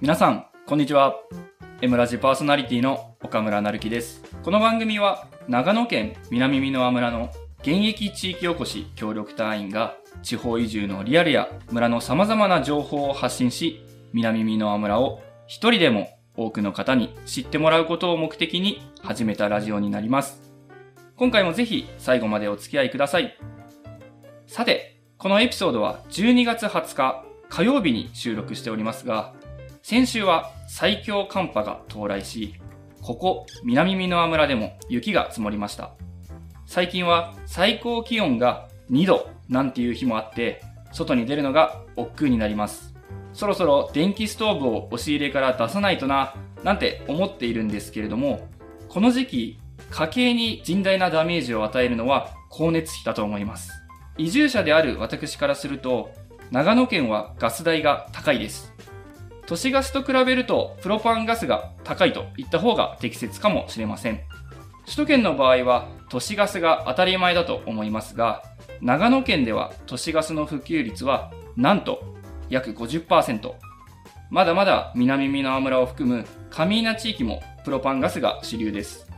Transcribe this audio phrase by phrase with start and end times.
[0.00, 1.14] 皆さん、こんにちは。
[1.82, 4.22] エムラジパーソナリティの岡村成樹です。
[4.42, 7.30] この番組は、長野県南美濃村の
[7.60, 13.84] 現役地域おこし協力隊員が地方移住のリアルや村の様々な情報を発信し、
[14.14, 20.40] 南美濃村を一人でも多くの方に知ってもらうことを目的に始めたラジオになります。
[21.16, 23.36] 今回もぜひ最後までお付き合いください。
[24.46, 29.34] さて、このエピソードは12月20日火曜日に収録しておりますが、
[29.82, 32.54] 先週は最強寒波が到来し、
[33.02, 35.92] ここ南美濃村でも雪が積もりました。
[36.66, 40.62] 最近は最高気温が2度なんていう日もあって、
[40.92, 42.94] 外に出るのが億劫になります。
[43.32, 48.48] そろそろ電気ストーブを押し入れから出さないとな、なんて思っているんですけれども、
[48.88, 49.58] この時期、
[49.90, 53.72] 家計に甚大なダメージを与えるのは光熱費だと思います。
[54.18, 56.10] 移住者である私からすると、
[56.50, 58.69] 長野県はガス代が高いです。
[59.50, 64.20] 都市ガスと比べるとプロパンガスが高いと言った方が適切かもしれません。
[64.84, 68.44] 首都圏の場合は都市ガスが当たり前だと思いますが、
[68.80, 72.14] 長野県では都市ガスの普及率はなんと
[72.48, 73.52] 約50%。
[74.30, 79.08] まだまだ南美濃村を含む上稲地域もプロパンガスが主流です。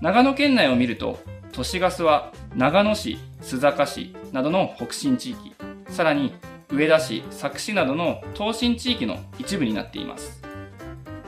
[0.00, 1.18] 長野県内を見ると
[1.50, 5.56] 都市ガスは長野市、須坂市などの北進地域、
[5.88, 6.34] さらに
[6.72, 10.40] 上田市、佐久市などの東進地域の一部になっています。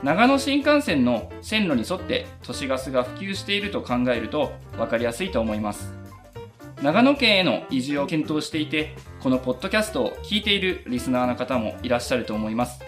[0.01, 5.93] 長野新幹線の線路に沿って都市ガスが普及していると考えると分かりやすいと思います。
[6.81, 12.81] 長野県への移住を検討していて、このポッドキャストを聞いているリスナーの方もいらっしゃると思います。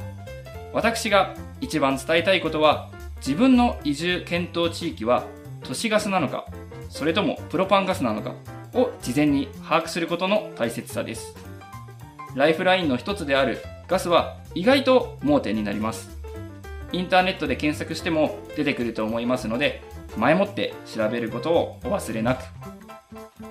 [0.74, 5.26] 私が一番伝えたいことは、自分の移住検討地域は
[5.64, 6.46] 都市ガスなのか、
[6.90, 8.34] それともプロパンガスなのか
[8.74, 11.55] を事前に把握することの大切さです。
[12.36, 16.20] ライフラインの一つであるガスは意外と盲点になります。
[16.92, 19.82] インターネットで検索しても出てくると思いますので、
[20.18, 22.44] 前もって調べることをお忘れなく。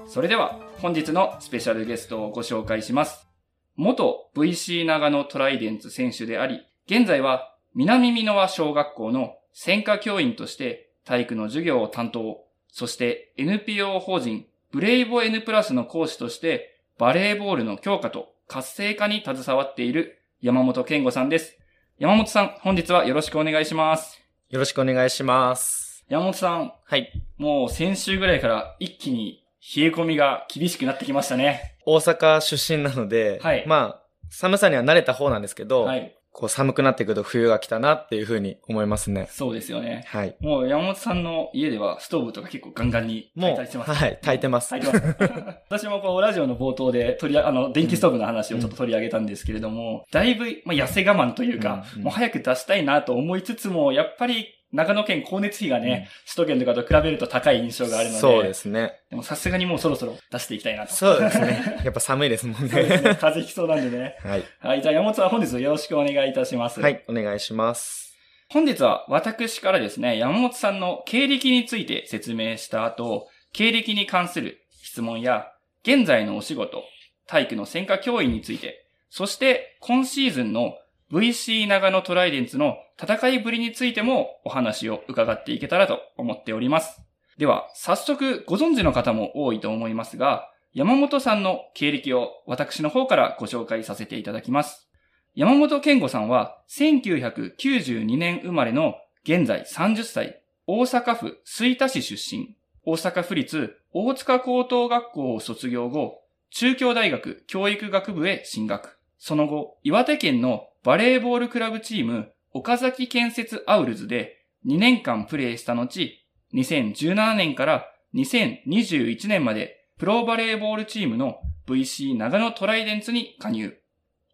[0.06, 3.26] それでは本日のスペシャルゲストをご紹介します。
[3.75, 21.59] 元 VC 長野トライデンツ選手であり、現在は南美濃和小学校の専科教員として体育の授業を担当、そして NPO 法人ブレイボ N プラスの講師としてバレーボールの強化と活性化に携わっている山本健吾さんです。
[21.99, 24.22] 山本さん、本日はよろしくお願いします。
[24.50, 26.05] よろしくお願いします。
[26.09, 27.10] 山本さん、はい。
[27.38, 29.44] もう先週ぐらいから一気に
[29.77, 31.77] 冷え込みが厳しくなってきましたね。
[31.87, 36.15] 大阪出身なので、はいまあ、寒さには慣れた方なんですけど、はい。
[36.34, 39.28] こう寒くなってくると冬が来たなっていうふうに思いますね。
[39.31, 40.03] そうですよね。
[40.09, 40.37] はい。
[40.41, 43.93] もう山本さんの家ではストーブとか結構ガンガンに炊いたりしてます。
[43.93, 44.71] はい、炊いてます。
[44.71, 45.61] 炊いてます。
[45.71, 59.00] 私もこう、ラジオの冒頭で取りあ、あの、電気ストーブの話をちょっと取り上げたんですけれども、だいぶ、まあ、痩せ我慢というか、うんうんもう早く出したいなと思いつつも、やっぱり、長野県光熱費がね、首都圏とかと比べると高い印象があるので、そうですね。
[59.08, 60.92] でもさすがにもうそろそろ出していきたいなと。
[60.92, 61.80] そうですね。
[61.86, 62.88] やっぱ寒いですもんそうですね。
[62.88, 63.02] ね。
[63.02, 64.16] 風邪ひきそうなんでね。
[64.24, 64.42] はい。
[64.58, 64.82] はい。
[64.82, 66.80] じゃあ山本さん本日よろしくお願いいたします。
[66.80, 68.16] はい、お願いします。
[68.50, 75.52] 本日は私からですね、山本さんの経歴について説明した後、経歴に関する質問や、
[75.84, 76.82] 現在のお仕事、
[77.26, 80.74] 体育の専科教員について、そして今シーズンの
[81.12, 87.03] VC 長野トライデンツの戦いぶりについてもお話を伺っていけたらと思っております。
[87.38, 94.88] では、早速ご存知の方も多いと思いますが、山本さんの経歴を私の方からご紹介させていただきます。
[95.34, 98.94] 山本健吾さんは1992年生まれの
[99.25, 108.99] 現在30歳、大阪府吹田市出身、大阪府立大塚高等学校を卒業後、中京大学教育学部へ進学。
[109.19, 123.77] その後、岩手県のバレーボールクラブチーム岡崎建設アウルズで2年間プレーした後、2017年から2021年までプロバレーボールチームの VC 長野トライデンツに加入。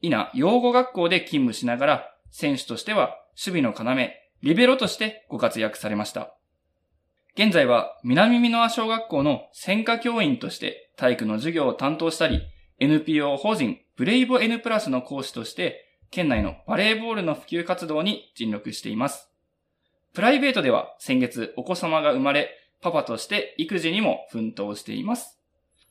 [0.02, 4.10] 稲養護学校で勤務しながら、選手としては守備の要、
[4.42, 6.36] リベロとしてご活躍されました。
[7.36, 12.42] 現在は南美濃和小学校の専科教員として体育の授業を担当したり、
[12.80, 19.30] NPO 法人ブレイボ N プラスの講師として、県内のバレーボールの普及活動に尽力しています。
[20.12, 25.38] プライベートでは先月お子様が生まれ、パパとして育児にも奮闘しています。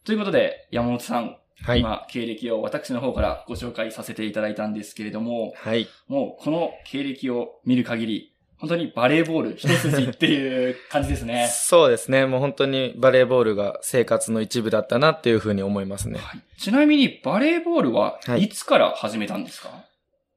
[0.04, 1.80] ということで、山本さん、はい。
[1.80, 5.88] 今、経歴を私の方からご紹介させていただいたんですけれども、はい。
[6.08, 11.48] もうこの経歴を見る限り、本当にバレーボール一筋っていう感じですね。
[11.50, 12.26] そうですね。
[12.26, 16.20] もう本当にバレーボールが生活の一部だったなっていうふうに思いますね。
[16.20, 19.70] はいちなみにバレーボールははいいつから始めたんですか、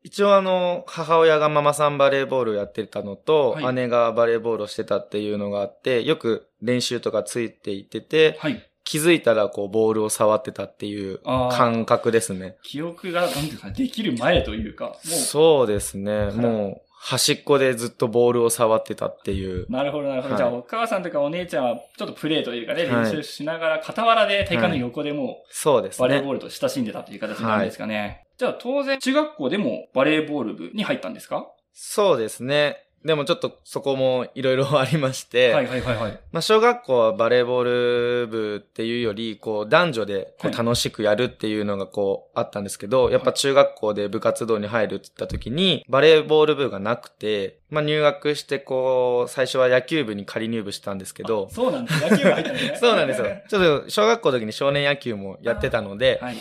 [0.05, 8.69] 一応あの、母親がママさんバレーボールをやってたのと、はい姉がバレーボールをしてたっていうのがあって、よく練習とかついていってて、はい。
[8.85, 12.57] 気づいたらこうボールを触ってたっていう感覚ですね。
[12.63, 16.13] 記憶が、なんていうか、できる前というか、もそうですね。
[16.13, 19.67] らもう、端っこでずっとボールを触ってたっていうう、。
[19.69, 20.35] なるほど、なるほど。
[20.35, 26.31] はいじゃあ、お母さんとかお姉ちゃんは、ちょっとプレーというかね、はい練習しながら、傍らで体幹の横でもそうですう、バレーボね。
[26.31, 28.23] ールと親しんでたという形なんですかね。
[28.39, 31.49] じゃあ、当然、中学校でもバレーボール部に入ったんですか？
[31.75, 32.77] そうですね。
[33.05, 36.21] でもちょっとそこもいろいろありまして、はいはいはいはい。
[36.31, 52.03] まあ、小学校はバレーボール部っていうより、こう、男女でこうはい楽しくやるっていうのがこう、あったんですけど、やっぱ中学校で部活動に入るって言った時に、バレーボール部がなくて、まあ、入学してこう、最初は野球部に仮入部したんですけどあ、そうなんです。
[52.03, 52.77] 野球部入ったんですね。
[52.81, 53.27] そうなんですよ。
[53.49, 56.37] ちょっと小学校の時に少年野球もやってたので、はい。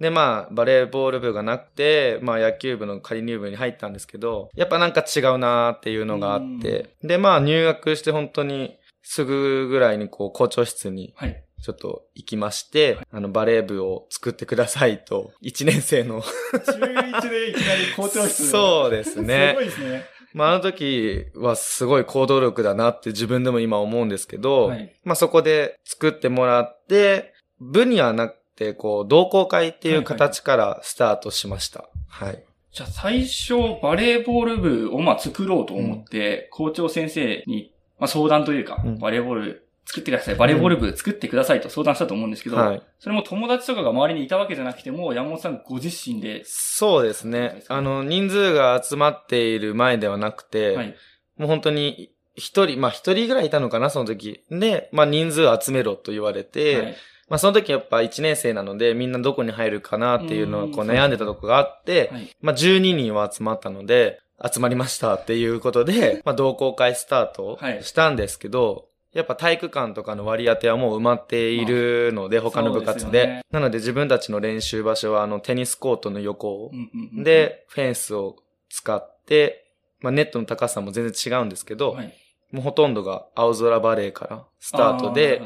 [0.00, 11.44] で、まあ、バレーボール部がなくて、まあ、野球部の仮入部に入ったんですけど、やっぱなんか違うなーっていうのがあって、で、まあ、入学して本当にすぐぐらいにこう、校長室にはい。
[11.62, 16.20] ちょっと行きまして、あの、バレー部を作ってくださいと、1年生の。
[16.20, 18.50] 中1でいきなり校長室。
[18.50, 19.66] そうですすねごい。
[19.66, 20.04] ですね。
[20.34, 24.92] まあ、あの時はすごい行動力だなって自分でも今思うんですけど、はい。
[25.04, 28.32] まあそこで作ってもらって、部にはな
[28.74, 31.88] こう、同好会っていう形からスタートしました。
[32.08, 32.42] はい。
[32.72, 40.36] じゃあ最初、バレーボール部をまあ作ろうと思って、校長先生に、まあ、相談というか、うんバレーボール作ってください。
[40.36, 42.82] バレーボール部作ってくださいと相談したと思うんですけど、はい。
[42.98, 47.62] それも友達とかが周りにいたわけじゃなくても、山本さんご自身で、そうですね。
[47.68, 50.94] あの、人数が集まっている前ではなくて、はい。
[51.36, 54.44] もう本当に一人、まあ一人ぐらいいたのかな、その時。
[54.50, 56.96] で、まあ人数集めろと言われて、はい
[57.32, 62.36] まあその時やっぱ1年生なので、みんなどこに入るかなっていうのをこううん悩んでたとこがあって、はい。
[62.42, 67.82] まあ12人は集まったので、集まりましたっていうことで、 まあ同好会スタートはい。
[67.84, 68.84] したんですけど、
[69.14, 73.26] やっぱ体育館とかの割り当てはもう埋まっているので、他の部活で。
[73.26, 73.44] ね。
[73.50, 76.70] なので自分たちの練習場所はあのテニスコートの横
[77.14, 78.36] で、フェンスを
[78.68, 82.14] 使って、まあネットの高さも全然違うんですけど、はい、
[82.52, 85.42] もうほとんどが青空バレーからスタートで。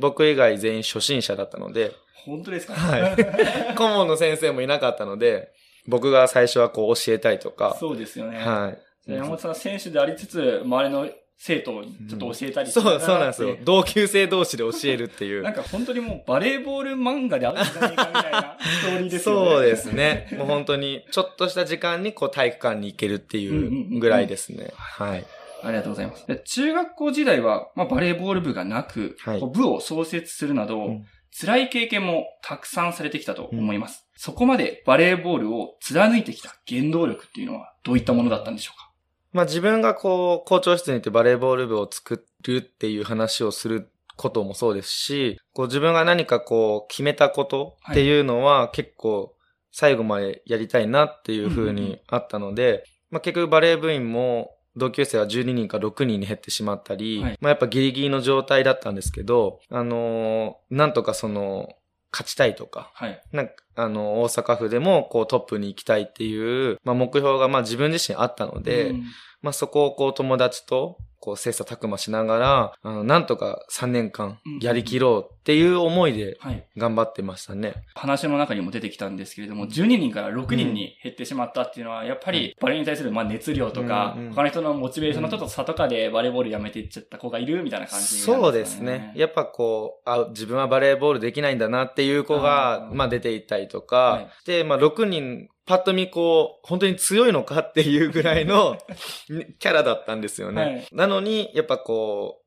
[0.00, 1.90] 僕以外全員初心者だったので、
[2.24, 2.74] 本当ですか？
[2.74, 3.16] はい
[3.74, 5.50] 顧問の先生もいなかったので、
[5.88, 8.38] 僕が最初はこう教えたりとか、そうですよね。
[8.38, 8.74] は
[9.08, 9.12] い。
[9.12, 13.56] 山本さん選手でありつつ、周りの生徒にちょっと教えたりそう、そうなんですよ。
[13.64, 15.56] 同級生同士で教えるっていなんう。
[15.56, 19.50] か本当にもうバレーボール漫画であるんじゃないかみたいなストーリーですよね。
[19.50, 20.28] そうですね。
[20.38, 24.72] もう本当に、ちょっとした時間にこう体育館に行けるっていうぐらいですね。
[24.76, 25.24] はい。
[25.62, 26.26] ありがとうございます。
[26.26, 29.40] で中学校時代は、まあ、バレーボール部がなく、はい。
[29.40, 31.06] 部を創設するなど、うん。
[31.40, 34.08] 辛い経験もたくさんされてきたと思います。
[34.16, 38.90] そこまでバレーボールを貫いてきた原動力っていうのはどういったものだったんでしょうか？
[39.32, 49.34] まあ自分がこう、校長室に行ってバレーボール部を作るっていう話をすることもそうですし、こう自分が何かこう決めたことっていうのは結構
[49.70, 61.74] 最後までやりたいなっていうふうにあったので、まあ結局バレー部員も同級生は12人か6人に減ってしまったり、はいまあやっぱギリギリの状態だったんですけど、あのーなんとかその、
[62.10, 63.22] 勝ちたいとか、はい。
[63.32, 69.04] なんか、あの、大阪府でも、こう、トップに行きたいっていう、まあ、目標が、まあ、自分自身あったので、うん
[69.42, 76.66] まあ、そこを、こう、友達と、こう、切磋琢磨しながら、あの、なんとか3年間うん、やりきろうっていう思いで、はい。
[76.76, 77.74] 頑張ってましたね。
[77.94, 88.42] 話の中にも出てきたんですけれども、12人から6人に減ってしまったっていうのは、やっぱりバレーに対するまあ熱量とか、うんうん他の人のモチベーションのちょっと差とかでバレーボールやめていっちゃった子がいるみたいな感じなね。
[88.42, 89.12] そうですね。
[89.16, 98.78] やっぱこう、あ、自分はバレーボールできないんだなっていう子があ、ーまあ出ていったりとか、はいで、まあ6人、パッと見こう、本当に強いのかっていうぐらいの
[99.60, 100.62] キャラだったんですよね。
[100.62, 102.44] はいなのに、やっぱこう、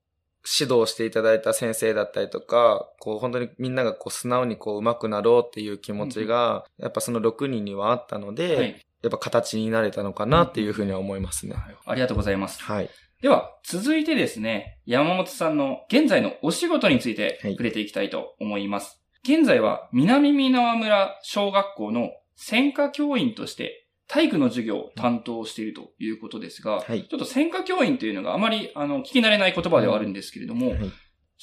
[0.60, 8.86] 指導していただいた先生だったりとか、こう本当にみんながこう素直にこう上手くなろうっていう気持ちが、やっぱその6人にはあったので、はい。
[9.04, 11.56] やっぱ形になれたのかなっていうふうには思いますね。
[11.86, 12.62] ありがとうございます。
[12.64, 12.90] はい。
[13.22, 19.00] では、続いてですね、山本さんの現在のお仕事についてはい触れていきたいと思います。
[19.24, 22.10] 現在は南美縄村小学校の
[22.44, 27.08] 専科教員として体育の授業を担当しているということですが、はい。
[27.08, 30.80] ちょっと専科教員というのがあまりあの聞き慣れない言葉ではあるんですけれども、はい。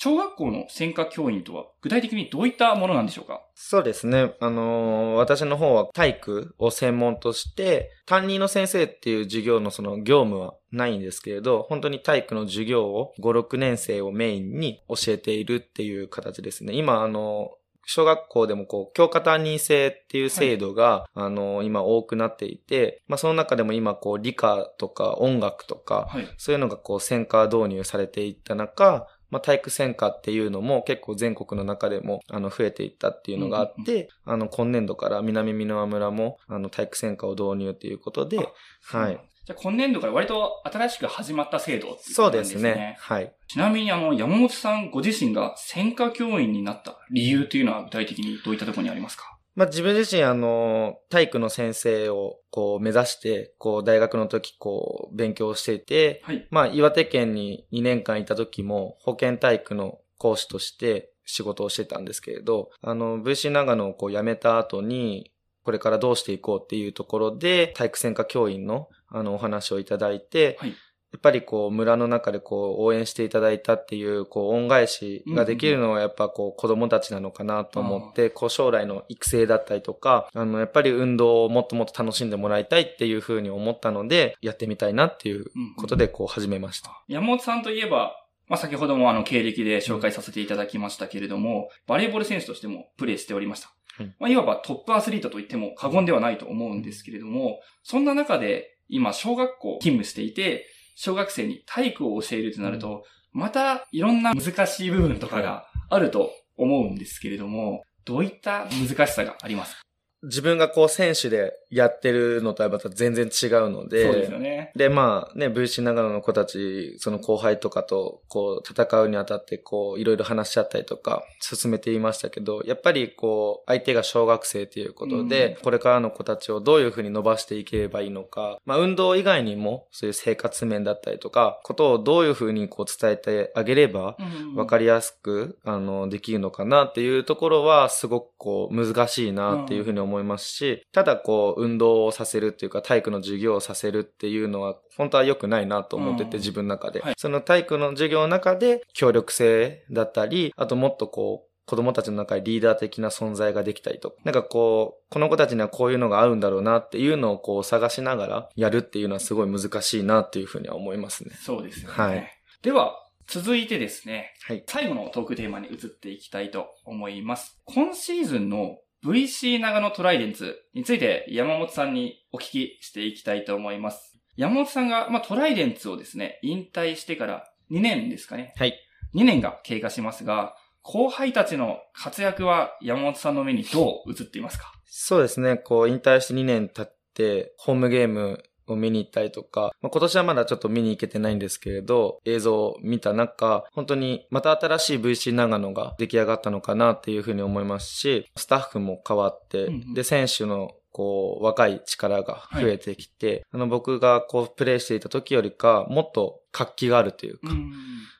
[0.00, 3.40] 小学校の専科教員とは具体的にどういったものなんでしょうか？
[3.56, 4.32] そうですね。
[4.38, 16.74] あのー私の方は体育を専門として、担任の先生っていう授業のその業務はないんですけれど、本当に体育の授業を5、6年生をメインに教えているっていう形ですね。
[16.74, 17.50] 今、あの、
[17.90, 38.38] 小学校でもこう、教科担任制っていう制度が、はい、あの、今多くなっていて、まあその中でも今こう、理科とか音楽とか、はい、そういうのがこう、専科導入されていった中、まあ、体育専科っていうのも結構全国の中でもあの増えていったっていうのがあって、あの今年度から南美濃村もあの体育専科を導入ということで、
[38.85, 39.21] はい。
[39.48, 41.96] じゃあ今年度から割と新しく始まった制度ね。
[42.02, 42.98] そうですね。
[43.00, 43.32] はい。
[43.46, 49.38] ちなみにあの山本さんご自身が専科教員になった理由というのは具体的にどういったところにありますか？
[49.54, 65.32] まあ、自分自身、あの、体育の先生を、こう、目指して、こう、大学の時、こう、勉強していて、はい、まあ、岩手県に2年間いた時も、保健体育の講師として仕事をしてたんですけれど、あの、VC 長野をこう辞めた後に、
[65.68, 70.75] これからどうしていこうっていうところで、体育専科教員の、あの、お話をいただいて、はい、や
[71.18, 85.44] っぱりこう村の中でこう応援していただいたっていうこう恩返しができるのはやっぱこう子供たちなのかなと思って、こう将来の育成だったりとか、あのやっぱり運動をもっともっと楽しんでもらいたいっていうふうに思ったので、やってみたいなっていう
[85.76, 87.02] ことでこう始めました。
[87.08, 88.14] 山本さんといえば、
[88.48, 93.72] まあ、先ほどもあの経歴で紹介させていただきましたけれども、バレーボール選手としてもプレーしておりました。
[94.18, 109.88] まあ、いわばトップアスリートと言っても過言ではないと思うんですけれども、そんな中で今小学校勤務していて、小学生に体育を教えるとなると、またいろんな難しい部分とかがあると思うんですけれども、どういった難しさがありますか？
[110.22, 114.04] 自分がこう選手でやってるのとはまた全然違うので。
[114.04, 114.72] そうですよね。
[114.75, 134.16] で、まあね、VC 長野の子たち、その後輩とかとこう戦うにあたってこういろいろ話し合ったりとか進めていましたけど、やっぱりこう相手が小学生ということで、うん、これからの子たちをどういうふうに伸ばしていければいいのか、まあ運動以外にもそういう生活面だったりとか、ことをどういうふうにこう伝えてあげれば
[134.56, 161.34] わかりやすく、あの、できるのかなっていうところはすごくこう難しいなっていうふうに思いますし、ただこう運動をさせるっていうか体育の授業をさせるっていうのは本当は良くないなと思ってて、自分の中で、はい、その体育の授業の中で協力性だったり、あともっとこう子供たちの中でリーダー的な存在ができたりとか、なんかこう、この子たちにはこういうのが合うんだろうなっていうのをこう探しながらやるっていうのはすごい難しいなっていうふうには思いますね。
[161.42, 161.94] そうですよね。
[161.94, 162.30] はい。
[162.62, 162.94] では、
[163.26, 167.60] 続いてですね、はい、最後のトークテーマに移っていきたいと思います。
[167.66, 174.18] 今シーズンの VC 長野トライデンツについて山本さんにお聞きしていきたいと思います。
[174.36, 178.54] 山本さんが、まあ、トライデンツをですね、引退してから2年ですかね。
[178.56, 178.74] はい。
[179.14, 184.72] 2年が経過しますが、後輩たちの活躍は山本さんの目にどう映っていますか？
[184.86, 185.56] そうですね。
[185.56, 207.72] こう、引退して2年経って、ホームゲームを見に行ったりとか、まあ、今年はまだちょっと見に行けてないんですけれど、映像を見た中、本当にまた新しい VC 長野が出来上がったのかなっていうふうに思いますし、スタッフも変わって、うんうん、で、選手のこう、若い力が増えてきて、はい、あの、僕がこう、プレイしていた時よりか、もっと活気があるというか、うん。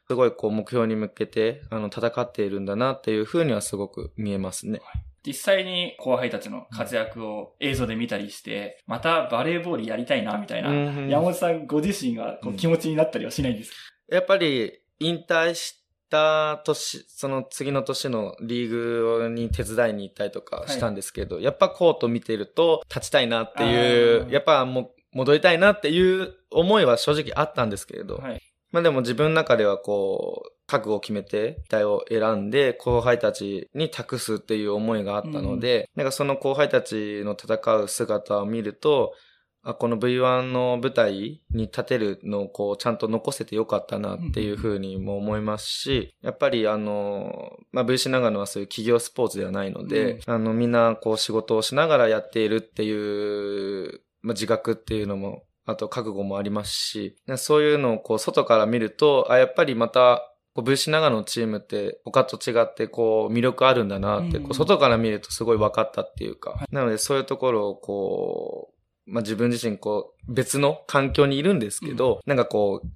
[0.07, 4.81] すごいこう、目標に向けて、あの、戦っているんだなっていうふうにはすごく見えますね。
[4.85, 10.73] はい実際に後輩たちの活躍を映像で見たりして、またバレーボールやりたいな、みたいな、
[11.07, 13.77] 山本さんご自身がこう気持ちになったりはしないんですか、
[14.09, 39.15] やっぱり、引退した年、その次の年のリーグに手伝いに行ったりとかしたんですけど、はい、やっぱコート見てると立ちたいなっていう、やっぱも戻りたいなっていう思いは正直あったんですけれど、はい、まあでも自分の中ではこう、覚悟を決めて、機体を選んで、後輩たちに託すっていう思いがあったので、うん、なんかその後輩たちの戦う姿を見ると、
[39.63, 68.71] あこの V1 の舞台に立てるのをこうちゃんと残せてよかったなっていうふうにも思いますし、やっぱりあの、まあ、VC 長野はそういう企業スポーツではないので、うん、あのみんなこう仕事をしながらやっているっていう、まあ、自覚っていうのもあと覚悟もありますし、そういうのをこう外から見ると、あ、やっぱりまた、こう、ブーシ長野のチームって他と違ってこう魅力あるんだなって、こう外から見るとすごい分かったっていうか、なのでそういうところをこ
[69.07, 72.89] う、まあ、自分自身こう別の環境にいるんですけど、なんかこう、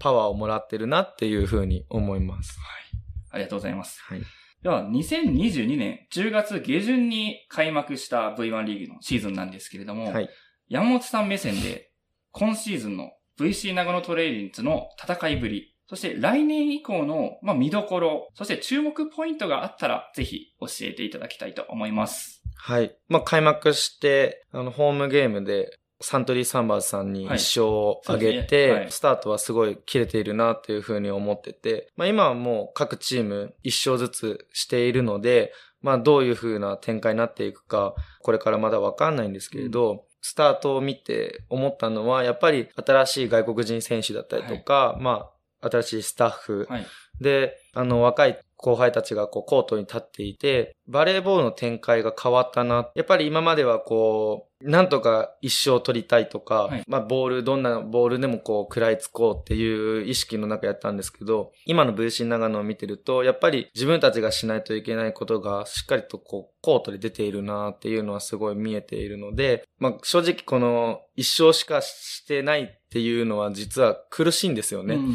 [0.00, 2.58] パワーをもらってるなっていうふうに思います。
[2.58, 3.00] はい。
[3.30, 4.00] ありがとうございます。
[4.02, 4.22] はい。
[4.64, 10.28] では、2022年10月下旬に開幕した V1 リーグのシーズンなんですけれども、はい、
[10.68, 11.87] 山本さん目線で
[12.32, 22.42] 今シーズンの VC 長野トレーリンズの戦いぶり、そして来年以降の、まあ、見どころ、そして注目ポイントがあったら、ぜひ教えていただきたいと思います。
[22.56, 22.94] はい。
[23.08, 46.86] まあ、開幕して、あの、ホームゲームで、サントリーサンバーズさんに一勝を挙げはいねはいスタートはすごい切れているなっていうふうに思ってて、まあ今はもう各チーム一勝ずつしているので、まあどういうふうな展開になっていくか、これからまだわかんないんですけれど、スタートを見て思ったのは、やっぱり新しい外国人選手だったりとか、まあ新しいスタッフ、はい。
[47.20, 52.90] で、あの、若い後輩たちがこうコートに立っていて、バレーボールの展開が変わったな。
[52.94, 74.96] やっぱり今まではこう、なんとか一生取りたいとか、はいまあボール、どんなボールでもこう食らいつこうっていう意識の中やったんですけど、今の VC 長野を見てると、やっぱり自分たちがしないといけないことがしっかりとこうコートで出ているなっていうのはすごい見えているので、まあ正直この一生しかしてないっていうのは実は苦しいんですよね。
[74.96, 75.14] うん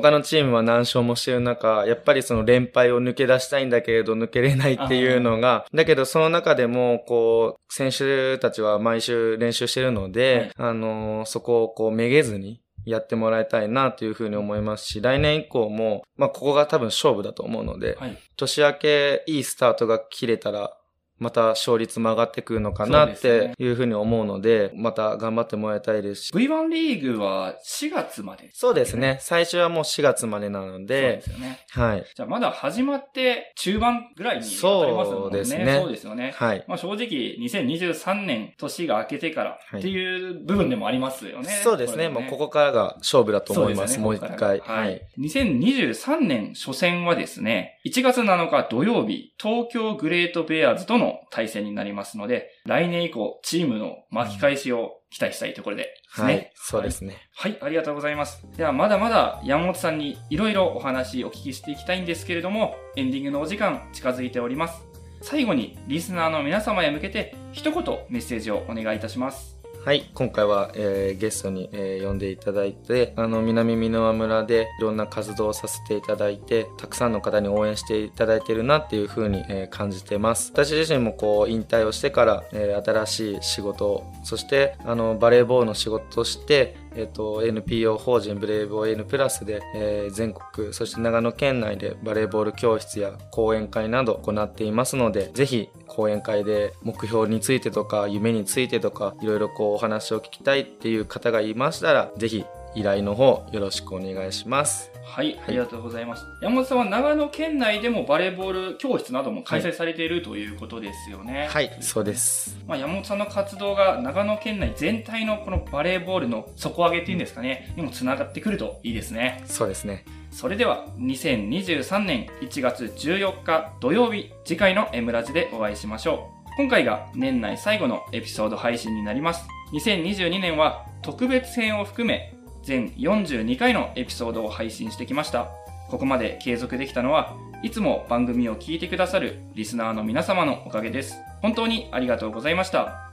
[0.00, 18.18] 他のチームは何勝もしてる中、やっぱりその連敗を抜け出したいんだけれど抜けれないっていうのが、だけどその中でも、こう、選手たちは毎週練習してるので、あのーそこをこうめげずにやってもらいたいなというふうに思いますし、来年以降も、まあここが多分勝負だと思うので、はい。
[18.36, 20.74] 年明けいいスタートが切れたら、
[21.22, 28.50] また勝率も上がってくるのかなっていうふうに思うので、また頑張ってもらいたいですし、V1 リーグは4月まで。
[28.52, 29.18] そうですね。
[29.20, 31.60] 最初はもう4月までなのそうでで、すよね。
[31.70, 32.04] はい。
[32.14, 35.22] じゃあまだ始まって中盤ぐらいに当たりますもんね。
[35.22, 36.32] そうですねそうですよね。
[36.34, 36.64] はい。
[36.66, 37.06] まあ正直、
[37.38, 41.60] 2023年年が明けてからっていう部分でもありますよね。
[41.62, 42.08] そうですね。
[42.08, 43.76] もうここからが勝負だと思います。
[43.76, 44.58] そうですねもう一回。
[44.58, 45.20] ははいい。。
[45.20, 56.26] 2023年初戦はですね、1月7日土曜日、東京グレートベアーズとの対戦になりますので、来年以降、チームの巻き返しを期待したいところでですね。
[56.26, 56.52] はい。
[56.54, 57.16] そうですね。
[57.34, 58.46] はい、ありがとうございます。
[58.56, 64.82] では、まだまだ山本さんにいろいろお話お聞きしていきたいんですけれども、エンディングのお時間近づいております。
[65.22, 69.61] 最後に、リスナーの皆様へ向けて、一言メッセージをお願いいたします。
[69.84, 70.12] はい。
[70.14, 80.52] 今回は、えーゲストに、えー呼んでいただいて、あの、南美濃村でいろんな活動をさせていただいて、たくさんの方に応援していただいてるなっていうふうに、えー感じてます。
[80.52, 104.90] 私自身もこう、引退をしてから、えー新しい仕事を、そして、あの、バレーボールの仕事として、えっ、と、NPO 法人ブレイボー N プラスで、えー全国、そして長野県内でバレーボール教室や講演会など行っていますので、ぜひ講演会で目標についてとか、夢についてとか、いろいろこうお話を聞きたいっていう方がいましたら、ぜひ依頼の方よろしくお願いします。
[105.04, 106.24] はい、ありがとうございます。
[106.40, 111.48] 山本さんは長野県内でもバレーボール教室なども開催されているということですよね。
[111.50, 112.56] はい、そうです。
[112.66, 119.42] まあ、山本さんの活動が長野県内全体のこのバレーボールの底上げっていうんですかね、にもつながってくるといいですね。
[119.46, 120.04] そうですね。
[120.30, 126.42] それでは2023年1月14日土曜日次回の M ラジでお会いしましょう。
[126.56, 129.46] 今回が年内最後のエピソード配信になります。
[129.72, 132.31] 2022年は特別編を含め
[132.62, 135.48] 全42回のエピソードを配信してきました。
[135.90, 141.16] ここまで継続できたのはいつも番組を聞いてくださるリスナーの皆様のおかげです。
[141.42, 143.10] 本当にありがとうございました。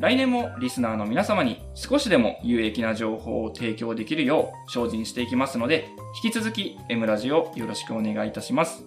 [0.00, 5.88] 来年もリスナーの皆様に少しでも有益な情報を提供できるよう精進していきますので、
[6.22, 8.84] 引き続き M ラジをよろしくお願いいたします。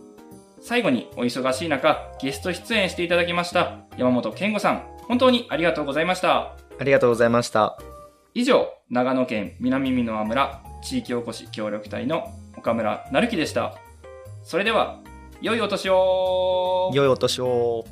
[0.59, 6.55] 最後にお忙しい中、ゲスト出演していただきました山本健吾さん、本当にありがとうございました。
[6.79, 7.96] ありがとうございました。
[8.37, 13.79] 以上、長野県南美濃村地域おこし協力隊の岡村成樹でした。
[14.43, 14.99] それでは、
[15.41, 17.83] 良いお年を良いお年を。